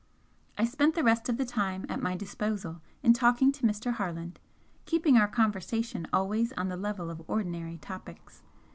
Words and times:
I 0.57 0.65
spent 0.65 0.95
the 0.95 1.03
rest 1.03 1.29
of 1.29 1.37
the 1.37 1.45
time 1.45 1.85
at 1.87 2.01
my 2.01 2.15
disposal 2.17 2.81
in 3.03 3.13
talking 3.13 3.51
to 3.51 3.67
Mr. 3.67 3.93
Harland, 3.93 4.39
keeping 4.87 5.15
our 5.15 5.27
conversation 5.27 6.07
always 6.11 6.51
on 6.53 6.69
the 6.69 6.75
level 6.75 7.11
of 7.11 7.21
ordinary 7.27 7.77
topics. 7.77 8.41